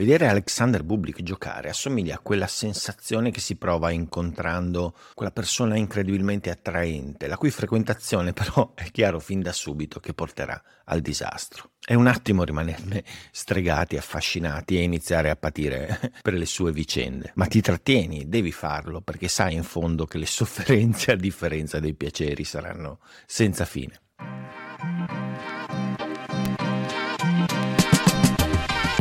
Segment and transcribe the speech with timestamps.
[0.00, 6.48] Vedere Alexander Bublik giocare assomiglia a quella sensazione che si prova incontrando quella persona incredibilmente
[6.48, 11.72] attraente, la cui frequentazione però è chiaro fin da subito che porterà al disastro.
[11.84, 17.44] È un attimo rimanerne stregati, affascinati e iniziare a patire per le sue vicende, ma
[17.44, 22.44] ti trattieni, devi farlo perché sai in fondo che le sofferenze a differenza dei piaceri
[22.44, 24.00] saranno senza fine.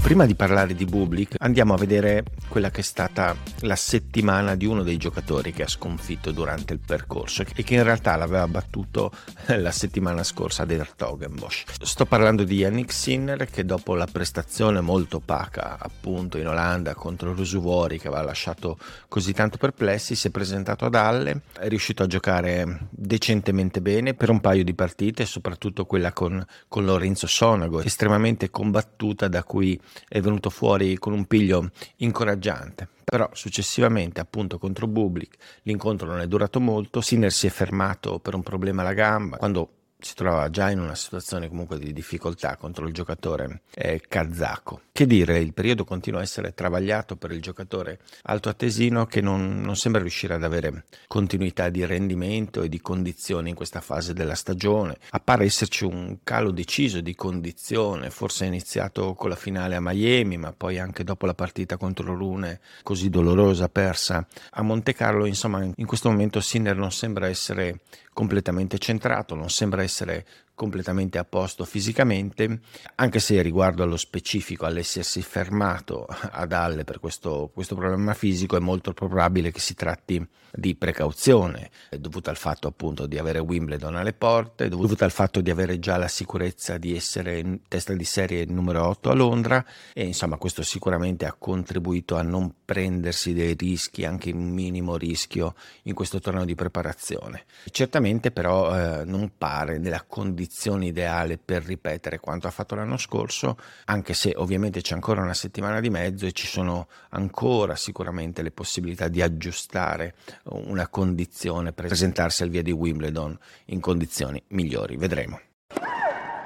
[0.09, 4.65] Prima di parlare di Bublik, andiamo a vedere quella che è stata la settimana di
[4.65, 9.11] uno dei giocatori che ha sconfitto durante il percorso e che in realtà l'aveva battuto
[9.55, 11.73] la settimana scorsa ad Ertogenbosch.
[11.83, 17.35] Sto parlando di Yannick Sinner che dopo la prestazione molto opaca appunto in Olanda contro
[17.35, 22.07] Rusuvori che aveva lasciato così tanto perplessi si è presentato ad Halle, è riuscito a
[22.07, 28.49] giocare decentemente bene per un paio di partite, soprattutto quella con, con Lorenzo Sonago, estremamente
[28.49, 32.88] combattuta da cui è venuto fuori con un piglio incoraggiante.
[33.03, 37.02] Però successivamente, appunto contro Bublik, l'incontro non è durato molto.
[37.02, 39.38] Sinner si è fermato per un problema alla gamba.
[39.38, 44.81] Quando si trovava già in una situazione comunque di difficoltà contro il giocatore eh, kazako.
[44.94, 49.75] Che dire, il periodo continua a essere travagliato per il giocatore altoatesino che non, non
[49.75, 54.97] sembra riuscire ad avere continuità di rendimento e di condizioni in questa fase della stagione.
[55.09, 60.53] Appare esserci un calo deciso di condizione, forse iniziato con la finale a Miami, ma
[60.53, 65.25] poi anche dopo la partita contro Rune, così dolorosa, persa a Monte Carlo.
[65.25, 70.23] Insomma, in questo momento Sinner non sembra essere completamente centrato, non sembra essere Today.
[70.59, 72.59] Completamente a posto fisicamente,
[72.95, 78.59] anche se riguardo allo specifico, all'essersi fermato ad Halle per questo, questo problema fisico, è
[78.59, 84.11] molto probabile che si tratti di precauzione, dovuta al fatto appunto di avere Wimbledon alle
[84.11, 88.85] porte, dovuta al fatto di avere già la sicurezza di essere testa di serie numero
[88.85, 94.31] 8 a Londra e insomma questo sicuramente ha contribuito a non prendersi dei rischi, anche
[94.31, 97.45] un minimo rischio in questo torneo di preparazione.
[97.72, 102.97] Certamente però eh, non pare nella condizione condizione ideale per ripetere quanto ha fatto l'anno
[102.97, 103.55] scorso,
[103.85, 108.49] anche se ovviamente c'è ancora una settimana di mezzo e ci sono ancora sicuramente le
[108.49, 110.15] possibilità di aggiustare
[110.45, 114.97] una condizione per presentarsi al via di Wimbledon in condizioni migliori.
[114.97, 115.39] Vedremo.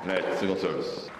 [0.03, 1.11] Net, single service.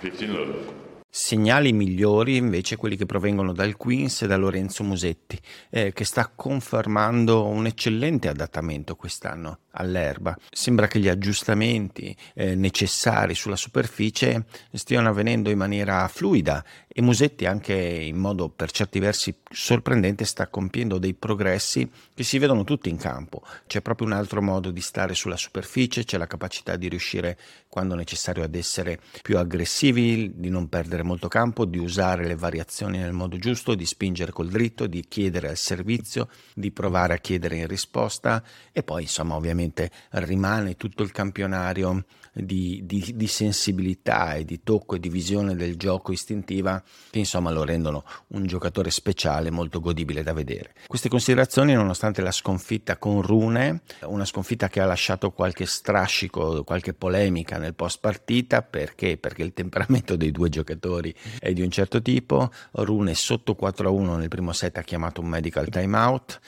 [0.00, 0.81] 15 love.
[1.14, 6.32] Segnali migliori invece quelli che provengono dal Queens e da Lorenzo Musetti, eh, che sta
[6.34, 10.34] confermando un eccellente adattamento quest'anno all'erba.
[10.50, 16.64] Sembra che gli aggiustamenti eh, necessari sulla superficie stiano avvenendo in maniera fluida
[16.94, 22.38] e Musetti anche in modo per certi versi sorprendente sta compiendo dei progressi che si
[22.38, 23.42] vedono tutti in campo.
[23.66, 27.38] C'è proprio un altro modo di stare sulla superficie, c'è la capacità di riuscire
[27.68, 32.98] quando necessario ad essere più aggressivi, di non perdere molto campo, di usare le variazioni
[32.98, 37.56] nel modo giusto, di spingere col dritto, di chiedere al servizio, di provare a chiedere
[37.56, 44.44] in risposta e poi insomma ovviamente rimane tutto il campionario di, di, di, sensibilità e
[44.44, 49.50] di tocco e di visione del gioco istintiva che insomma lo rendono un giocatore speciale
[49.50, 50.74] molto godibile da vedere.
[50.86, 56.94] Queste considerazioni nonostante la sconfitta con Rune, una sconfitta che ha lasciato qualche strascico, qualche
[56.94, 59.16] polemica nel post partita perché?
[59.16, 64.28] Perché il temperamento dei due giocatori è di un certo tipo, Rune sotto 4-1 nel
[64.28, 66.40] primo set ha chiamato un medical timeout,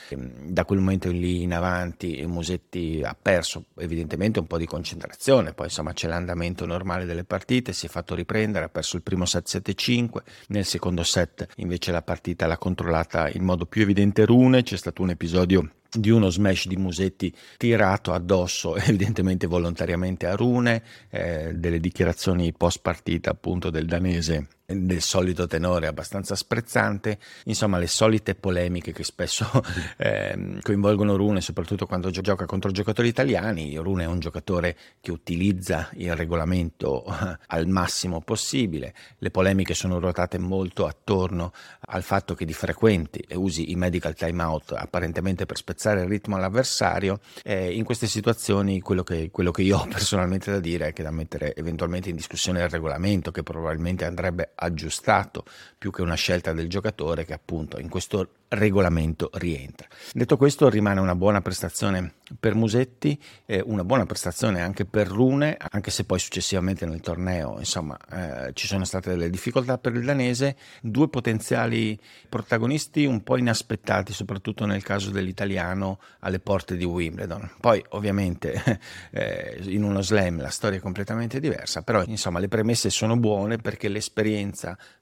[0.44, 5.66] da quel momento lì in avanti Musetti ha perso evidentemente un po' di concentrazione, poi
[5.66, 9.46] insomma c'è l'andamento normale delle partite, si è fatto riprendere, ha perso il primo set
[9.48, 10.16] 7-5,
[10.48, 15.02] nel secondo set invece la partita l'ha controllata in modo più evidente Rune, c'è stato
[15.02, 21.80] un episodio di uno smash di Musetti tirato addosso evidentemente volontariamente a Rune, eh, delle
[21.80, 28.92] dichiarazioni post partita appunto del danese del solito tenore abbastanza sprezzante, insomma le solite polemiche
[28.92, 29.46] che spesso
[29.98, 33.76] eh, coinvolgono Rune, soprattutto quando gioca contro giocatori italiani.
[33.76, 37.04] Rune è un giocatore che utilizza il regolamento
[37.46, 41.52] al massimo possibile, le polemiche sono ruotate molto attorno
[41.86, 47.20] al fatto che di frequenti usi i medical timeout apparentemente per spezzare il ritmo all'avversario.
[47.42, 51.02] Eh, in queste situazioni quello che, quello che io ho personalmente da dire è che
[51.02, 55.44] da mettere eventualmente in discussione il regolamento che probabilmente andrebbe aggiustato
[55.78, 59.86] più che una scelta del giocatore che appunto in questo regolamento rientra.
[60.12, 65.56] Detto questo rimane una buona prestazione per Musetti, eh, una buona prestazione anche per Rune,
[65.58, 70.04] anche se poi successivamente nel torneo insomma eh, ci sono state delle difficoltà per il
[70.04, 71.98] danese, due potenziali
[72.28, 77.50] protagonisti un po' inaspettati soprattutto nel caso dell'italiano alle porte di Wimbledon.
[77.60, 78.80] Poi ovviamente
[79.10, 83.58] eh, in uno slam la storia è completamente diversa, però insomma le premesse sono buone
[83.58, 84.43] perché l'esperienza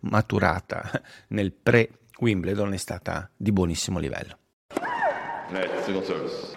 [0.00, 0.90] maturata
[1.28, 4.38] nel pre Wimbledon è stata di buonissimo livello.
[5.50, 6.56] Net, single service.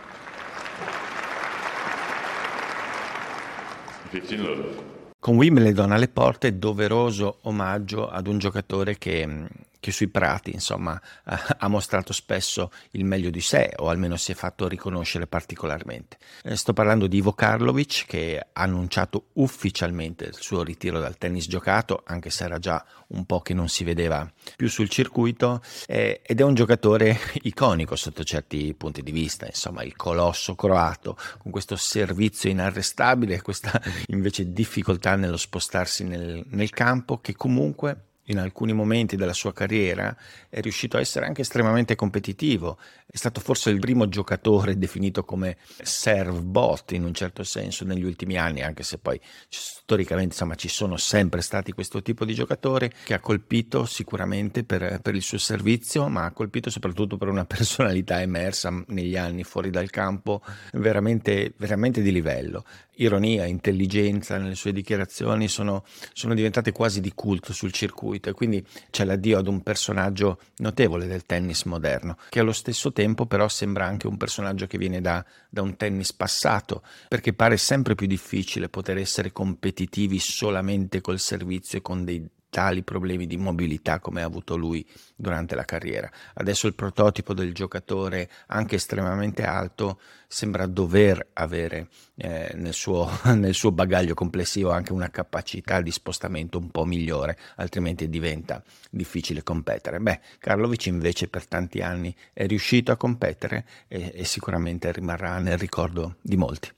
[4.10, 4.94] 15 love.
[5.20, 9.48] Con Wimbledon alle porte, doveroso omaggio ad un giocatore che
[9.86, 11.00] che sui prati insomma
[11.60, 16.18] ha mostrato spesso il meglio di sé o almeno si è fatto riconoscere particolarmente.
[16.44, 21.48] Eh, sto parlando di Ivo Karlovic che ha annunciato ufficialmente il suo ritiro dal tennis
[21.48, 26.20] giocato anche se era già un po' che non si vedeva più sul circuito eh,
[26.26, 31.52] ed è un giocatore iconico sotto certi punti di vista, insomma il colosso croato con
[31.52, 38.40] questo servizio inarrestabile e questa invece difficoltà nello spostarsi nel, nel campo che comunque in
[38.40, 40.16] alcuni momenti della sua carriera
[40.50, 42.78] è riuscito a essere anche estremamente competitivo.
[43.06, 48.04] È stato forse il primo giocatore definito come serve bot in un certo senso negli
[48.04, 52.92] ultimi anni, anche se poi storicamente insomma, ci sono sempre stati questo tipo di giocatori
[53.04, 57.46] che ha colpito sicuramente per, per il suo servizio, ma ha colpito soprattutto per una
[57.46, 60.42] personalità emersa negli anni fuori dal campo
[60.74, 62.66] veramente, veramente di livello
[62.98, 65.84] ironia, intelligenza nelle sue dichiarazioni sono,
[66.14, 71.08] sono, diventate quasi di culto sul circuito e quindi c'è l'addio ad un personaggio notevole
[71.08, 75.24] del tennis moderno, che allo stesso tempo però sembra anche un personaggio che viene da,
[75.50, 81.80] da un tennis passato, perché pare sempre più difficile poter essere competitivi solamente col servizio
[81.80, 86.10] e con dei tali problemi di mobilità come ha avuto lui durante la carriera.
[86.36, 93.54] Adesso il prototipo del giocatore, anche estremamente alto, sembra dover avere eh, nel, suo, nel
[93.54, 100.00] suo bagaglio complessivo anche una capacità di spostamento un po' migliore, altrimenti diventa difficile competere.
[100.00, 105.58] Beh, Karlovic invece per tanti anni è riuscito a competere e, e sicuramente rimarrà nel
[105.58, 106.72] ricordo di molti.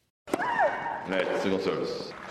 [1.06, 2.27] Net,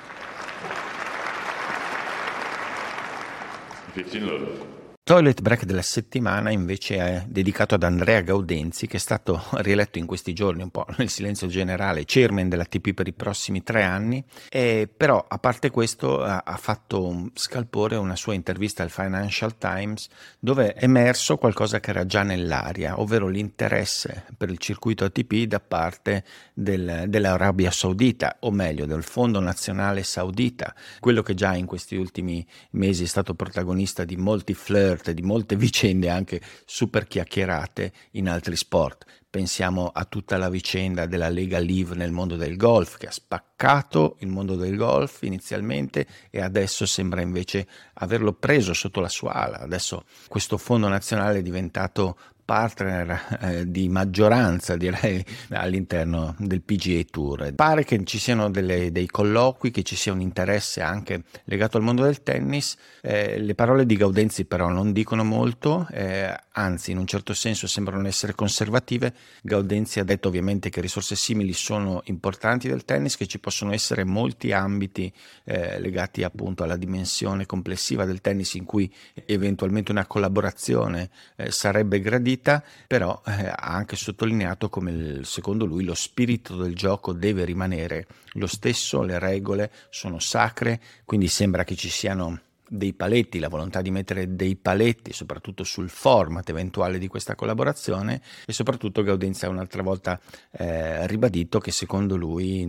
[3.96, 4.85] 15 love.
[5.08, 10.06] Toilet break della settimana invece è dedicato ad Andrea Gaudenzi che è stato rieletto in
[10.06, 14.24] questi giorni un po' nel silenzio generale chairman dell'ATP per i prossimi tre anni.
[14.48, 20.08] E però a parte questo ha, fatto scalpore una sua intervista al Financial Times
[20.40, 25.60] dove è emerso qualcosa che era già nell'aria ovvero l'interesse per il circuito ATP da
[25.60, 31.94] parte del, dell'Arabia Saudita o meglio del Fondo Nazionale Saudita quello che già in questi
[31.94, 37.92] ultimi mesi è stato protagonista di molti flirt offerte di molte vicende anche super chiacchierate
[38.12, 39.04] in altri sport.
[39.28, 44.16] Pensiamo a tutta la vicenda della Lega Live nel mondo del golf, che ha spaccato
[44.20, 49.58] il mondo del golf inizialmente e adesso sembra invece averlo preso sotto la sua ala.
[49.58, 52.16] Adesso questo fondo nazionale è diventato
[52.46, 57.52] partner eh, di maggioranza direi all'interno del PGA Tour.
[57.54, 61.82] Pare che ci siano delle, dei colloqui, che ci sia un interesse anche legato al
[61.82, 62.76] mondo del tennis.
[63.02, 67.66] Eh, le parole di Gaudenzi però non dicono molto, eh, anzi in un certo senso
[67.66, 69.12] sembrano essere conservative.
[69.42, 74.04] Gaudenzi ha detto ovviamente che risorse simili sono importanti del tennis, che ci possono essere
[74.04, 75.12] molti ambiti
[75.44, 78.92] eh, legati appunto alla dimensione complessiva del tennis in cui
[79.26, 85.84] eventualmente una collaborazione eh, sarebbe gradita vita, però eh, ha anche sottolineato come secondo lui
[85.84, 91.74] lo spirito del gioco deve rimanere lo stesso, le regole sono sacre, quindi sembra che
[91.74, 97.06] ci siano dei paletti, la volontà di mettere dei paletti soprattutto sul format eventuale di
[97.08, 100.18] questa collaborazione e soprattutto Gaudenzi ha un'altra volta
[100.50, 102.60] eh, ribadito che secondo lui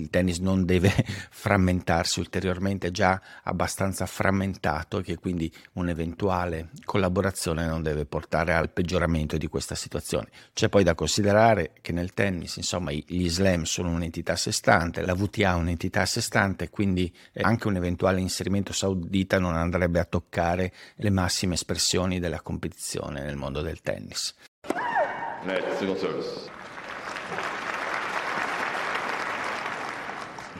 [0.00, 0.92] il tennis non deve
[1.30, 8.70] frammentarsi ulteriormente, è già abbastanza frammentato e che quindi un'eventuale collaborazione non deve portare al
[8.70, 10.28] peggioramento di questa situazione.
[10.52, 15.04] C'è poi da considerare che nel tennis insomma gli slam sono un'entità a sé stante,
[15.04, 19.98] la VTA è un'entità a sé stante, quindi anche un eventuale inserimento saudita non andrebbe
[19.98, 24.34] a toccare le massime espressioni della competizione nel mondo del tennis.
[25.44, 26.50] Net, single service.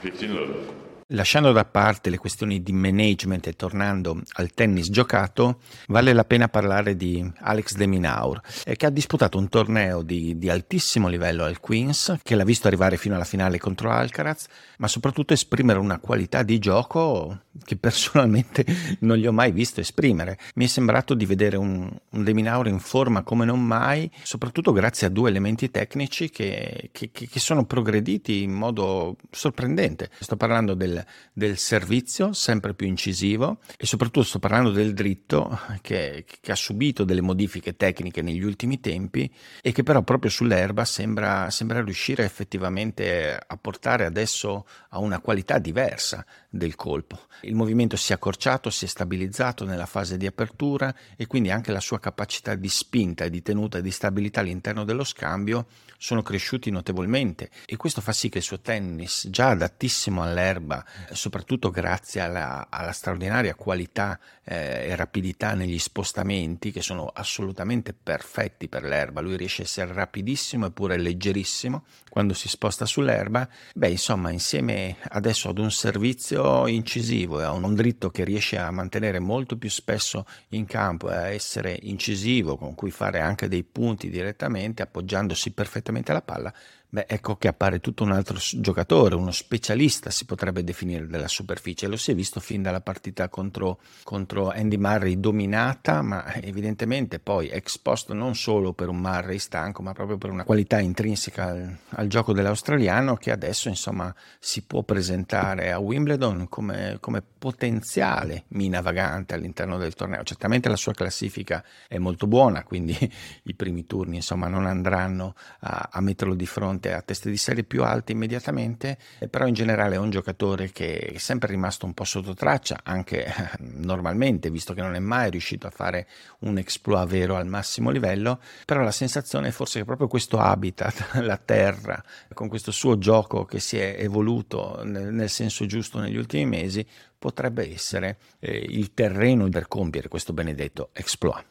[0.00, 0.84] 15 love.
[1.10, 6.48] Lasciando da parte le questioni di management e tornando al tennis giocato, vale la pena
[6.48, 11.44] parlare di Alex De Minaur, eh, che ha disputato un torneo di, di, altissimo livello
[11.44, 14.46] al Queens, che l'ha visto arrivare fino alla finale contro Alcaraz,
[14.78, 18.64] ma soprattutto esprimere una qualità di gioco che personalmente
[19.00, 20.38] non gli ho mai visto esprimere.
[20.54, 25.06] Mi è sembrato di vedere un, un Deminaur in forma come non mai, soprattutto grazie
[25.06, 30.10] a due elementi tecnici che, che, che sono progrediti in modo sorprendente.
[30.18, 36.24] Sto parlando del, del, servizio sempre più incisivo e soprattutto sto parlando del dritto che,
[36.40, 39.30] che ha subito delle modifiche tecniche negli ultimi tempi
[39.62, 45.58] e che però proprio sull'erba sembra, sembra riuscire effettivamente a portare adesso a una qualità
[45.58, 47.20] diversa del colpo.
[47.46, 51.70] Il movimento si è accorciato, si è stabilizzato nella fase di apertura e quindi anche
[51.70, 56.70] la sua capacità di spinta, di tenuta e di stabilità all'interno dello scambio sono cresciuti
[56.70, 57.50] notevolmente.
[57.64, 62.92] E questo fa sì che il suo tennis, già adattissimo all'erba, soprattutto grazie alla, alla
[62.92, 69.62] straordinaria qualità eh, e rapidità negli spostamenti che sono assolutamente perfetti per l'erba, lui riesce
[69.62, 75.70] a essere rapidissimo eppure leggerissimo quando si sposta sull'erba, beh insomma insieme adesso ad un
[75.70, 81.08] servizio incisivo e a un dritto che riesce a mantenere molto più spesso in campo
[81.08, 86.52] a essere incisivo con cui fare anche dei punti direttamente appoggiandosi perfettamente alla palla,
[86.88, 91.88] Beh, ecco che appare tutto un altro giocatore, uno specialista si potrebbe definire della superficie.
[91.88, 97.48] Lo si è visto fin dalla partita contro, contro Andy Murray dominata, ma evidentemente poi
[97.48, 101.76] ex post non solo per un Murray stanco, ma proprio per una qualità intrinseca al,
[101.88, 108.80] al gioco dell'australiano che adesso insomma si può presentare a Wimbledon come, come potenziale mina
[108.80, 110.22] vagante all'interno del torneo.
[110.22, 112.96] Certamente la sua classifica è molto buona, quindi
[113.42, 117.36] i primi turni insomma non andranno a, a metterlo di fronte fronte a teste di
[117.36, 118.98] serie più alte immediatamente,
[119.30, 123.24] però in generale è un giocatore che è sempre rimasto un po' sotto traccia, anche
[123.24, 123.32] eh,
[123.76, 126.06] normalmente, visto che non è mai riuscito a fare
[126.40, 131.14] un exploit vero al massimo livello, però la sensazione è forse che proprio questo habitat,
[131.22, 132.02] la terra,
[132.32, 136.86] con questo suo gioco che si è evoluto nel, nel senso giusto negli ultimi mesi,
[137.18, 141.44] potrebbe essere eh, il terreno per compiere questo benedetto exploit.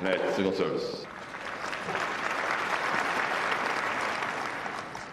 [0.00, 1.03] Net,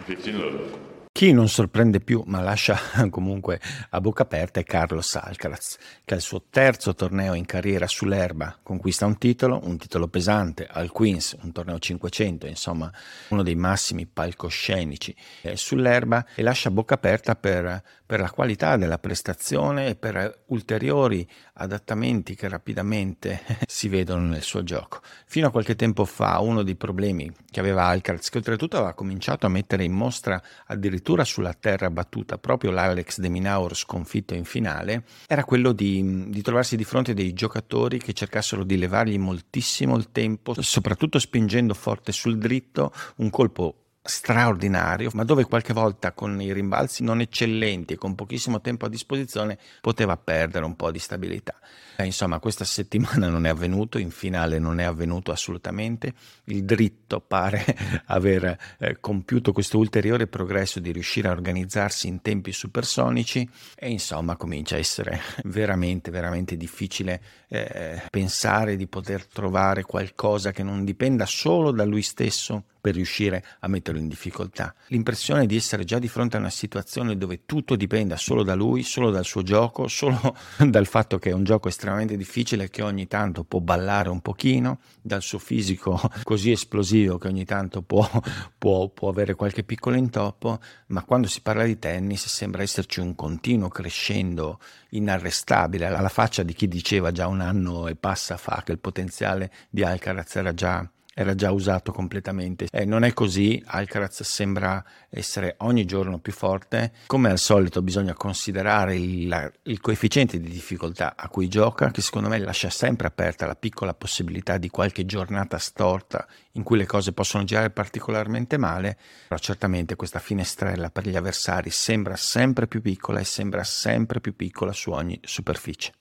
[0.02, 0.91] 15 love.
[1.14, 5.76] Chi non sorprende più, ma lascia comunque a bocca aperta, è Carlos Alcaraz,
[6.06, 10.90] che al suo terzo torneo in carriera sull'erba conquista un titolo, un titolo pesante, al
[10.90, 12.90] Queens, un torneo 500, insomma
[13.28, 18.78] uno dei massimi palcoscenici eh, sull'erba, e lascia a bocca aperta per, per la qualità
[18.78, 25.02] della prestazione e per ulteriori adattamenti che rapidamente si vedono nel suo gioco.
[25.26, 29.44] Fino a qualche tempo fa uno dei problemi che aveva Alcaraz, che oltretutto aveva cominciato
[29.44, 35.04] a mettere in mostra addirittura sulla terra battuta proprio l'Alex de Minaur sconfitto in finale,
[35.26, 39.96] era quello di, di trovarsi di fronte a dei giocatori che cercassero di levargli moltissimo
[39.96, 46.40] il tempo, soprattutto spingendo forte sul dritto un colpo straordinario, ma dove qualche volta con
[46.40, 50.98] i rimbalzi non eccellenti e con pochissimo tempo a disposizione poteva perdere un po' di
[50.98, 51.54] stabilità.
[51.96, 56.14] Eh, insomma, questa settimana non è avvenuto, in finale non è avvenuto assolutamente.
[56.44, 57.64] Il dritto pare
[58.06, 64.36] aver eh, compiuto questo ulteriore progresso di riuscire a organizzarsi in tempi supersonici e insomma
[64.36, 71.24] comincia a essere veramente, veramente difficile eh, pensare di poter trovare qualcosa che non dipenda
[71.26, 74.74] solo da lui stesso per riuscire a metterlo in difficoltà.
[74.88, 78.82] L'impressione di essere già di fronte a una situazione dove tutto dipenda solo da lui,
[78.82, 83.06] solo dal suo gioco, solo dal fatto che è un gioco estremamente difficile che ogni
[83.06, 88.06] tanto può ballare un pochino, dal suo fisico così esplosivo che ogni tanto può,
[88.58, 90.58] può, può avere qualche piccolo intoppo,
[90.88, 94.58] ma quando si parla di tennis sembra esserci un continuo crescendo
[94.90, 99.52] inarrestabile, alla faccia di chi diceva già un anno e passa fa che il potenziale
[99.70, 102.68] di Alcaraz era già era già usato completamente.
[102.70, 106.92] Eh, non è così, Alcaraz sembra essere ogni giorno più forte.
[107.06, 112.28] Come al solito bisogna considerare il, il, coefficiente di difficoltà a cui gioca, che secondo
[112.28, 117.12] me lascia sempre aperta la piccola possibilità di qualche giornata storta in cui le cose
[117.12, 118.96] possono girare particolarmente male,
[119.28, 124.34] però certamente questa finestrella per gli avversari sembra sempre più piccola e sembra sempre più
[124.34, 125.92] piccola su ogni superficie.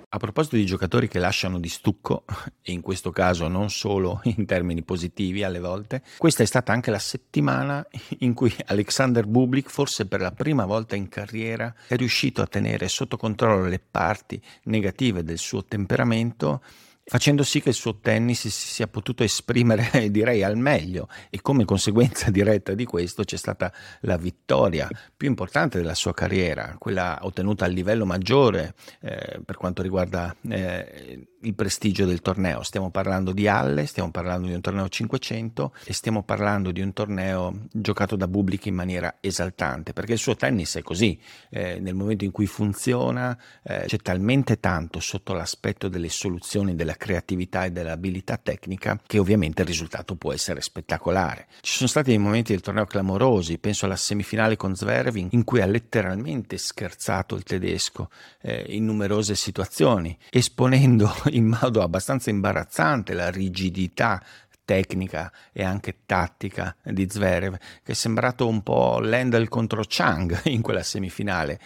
[0.09, 2.25] A proposito di giocatori che lasciano di stucco,
[2.63, 6.91] e in questo caso non solo in termini positivi alle volte, questa è stata anche
[6.91, 7.87] la settimana
[8.21, 12.89] in cui Alexander Bublik, forse per la prima volta in carriera, è riuscito a tenere
[12.89, 16.63] sotto controllo le parti negative del suo temperamento
[17.09, 21.09] facendo sì che il suo tennis si sia potuto esprimere direi al meglio.
[21.31, 26.75] E come conseguenza diretta di questo c'è stata la vittoria più importante della sua carriera,
[26.79, 32.63] quella ottenuta a livello maggiore eh, per quanto riguarda eh, il prestigio del torneo.
[32.63, 36.93] Stiamo parlando di Halle, stiamo parlando di un torneo 500 e stiamo parlando di un
[36.93, 41.19] torneo giocato da Bublik in maniera esaltante, perché il suo tennis è così,
[41.51, 46.95] eh, nel momento in cui funziona eh, c'è talmente tanto sotto l'aspetto delle soluzioni, della
[46.95, 51.47] creatività e dell'abilità tecnica che ovviamente il risultato può essere spettacolare.
[51.61, 55.61] Ci sono stati dei momenti del torneo clamorosi, penso alla semifinale con Zverev in cui
[55.61, 63.31] ha letteralmente scherzato il tedesco eh, in numerose situazioni, esponendo in modo abbastanza imbarazzante la
[63.31, 64.23] rigidità
[64.65, 70.61] tecnica e anche tattica di Zverev, che è sembrato un po' Lendl contro Chang in
[70.61, 71.61] quella semifinale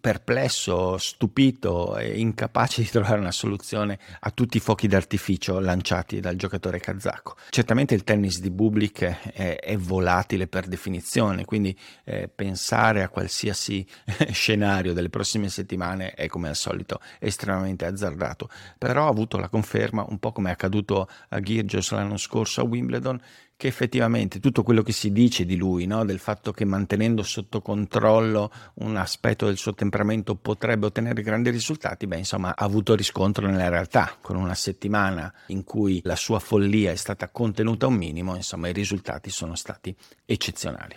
[0.00, 6.36] perplesso, stupito e incapace di trovare una soluzione a tutti i fuochi d'artificio lanciati dal
[6.36, 7.36] giocatore kazako.
[7.50, 9.02] Certamente il tennis di Bublik
[9.32, 13.86] è, è volatile per definizione, quindi eh, pensare a qualsiasi
[14.32, 20.04] scenario delle prossime settimane è come al solito estremamente azzardato, però ha avuto la conferma,
[20.08, 23.20] un po' come è accaduto a Girgios l'anno scorso a Wimbledon,
[23.62, 26.04] che effettivamente tutto quello che si dice di lui, no?
[26.04, 28.50] del fatto che mantenendo sotto controllo
[28.80, 33.68] un aspetto del suo temperamento potrebbe ottenere grandi risultati, beh insomma ha avuto riscontro nella
[33.68, 38.34] realtà, con una settimana in cui la sua follia è stata contenuta a un minimo,
[38.34, 39.94] insomma i risultati sono stati
[40.26, 40.96] eccezionali.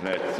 [0.00, 0.34] Net,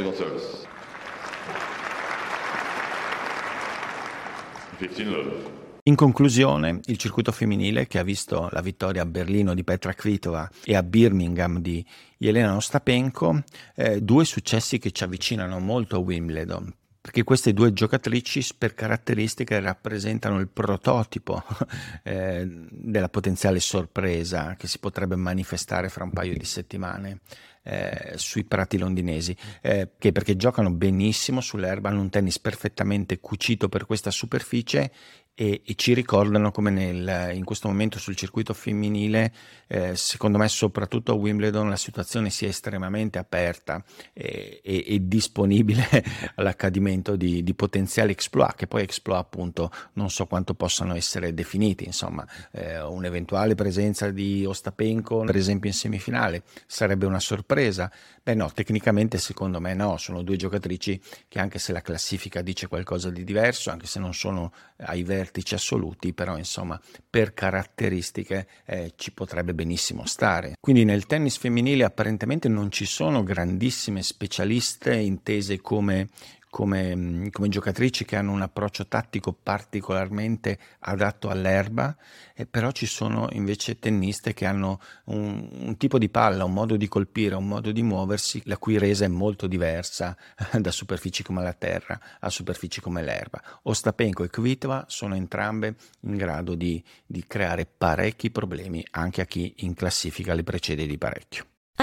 [4.78, 5.63] 15 love.
[5.86, 10.50] In conclusione, il circuito femminile che ha visto la vittoria a Berlino di Petra Kvitova
[10.64, 11.84] e a Birmingham di
[12.16, 13.42] Elena Ostapenko,
[13.74, 19.60] eh, due successi che ci avvicinano molto a Wimbledon, perché queste due giocatrici per caratteristiche
[19.60, 21.44] rappresentano il prototipo
[22.02, 27.20] eh, della potenziale sorpresa che si potrebbe manifestare fra un paio di settimane
[27.64, 33.68] eh, sui prati londinesi, eh, che perché giocano benissimo sull'erba, hanno un tennis perfettamente cucito
[33.68, 34.92] per questa superficie
[35.34, 39.32] e, e, ci ricordano come nel, in questo momento sul circuito femminile,
[39.66, 45.88] eh, secondo me soprattutto a Wimbledon, la situazione sia estremamente aperta e, e, e disponibile
[46.36, 51.84] all'accadimento di, di, potenziali exploit, che poi exploit appunto non so quanto possano essere definiti,
[51.84, 57.90] insomma eh, un'eventuale presenza di Ostapenko per esempio in semifinale sarebbe una sorpresa,
[58.22, 62.68] beh no, tecnicamente secondo me no, sono due giocatrici che anche se la classifica dice
[62.68, 68.46] qualcosa di diverso, anche se non sono ai vertici vertici assoluti, però insomma per caratteristiche
[68.66, 70.52] eh, ci potrebbe benissimo stare.
[70.60, 76.08] Quindi nel tennis femminile apparentemente non ci sono grandissime specialiste intese come
[76.54, 81.96] come, mm, come, giocatrici che hanno un approccio tattico particolarmente adatto all'erba,
[82.32, 86.76] eh, però ci sono invece tenniste che hanno un, un, tipo di palla, un modo
[86.76, 90.16] di colpire, un modo di muoversi, la cui resa è molto diversa
[90.56, 93.42] da superfici come la terra a superfici come l'erba.
[93.62, 99.54] Ostapenko e Kvitova sono entrambe in grado di, di creare parecchi problemi anche a chi
[99.58, 101.46] in classifica le precede di parecchio.